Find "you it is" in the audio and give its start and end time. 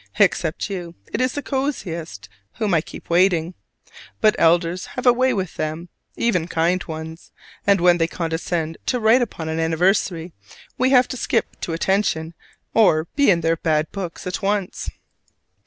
0.67-1.33